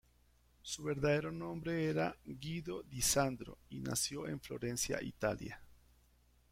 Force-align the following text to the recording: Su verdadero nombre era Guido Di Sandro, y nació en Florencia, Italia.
Su 0.63 0.81
verdadero 0.81 1.31
nombre 1.31 1.85
era 1.85 2.17
Guido 2.25 2.81
Di 2.81 3.03
Sandro, 3.03 3.59
y 3.69 3.79
nació 3.81 4.27
en 4.27 4.39
Florencia, 4.41 4.99
Italia. 4.99 5.61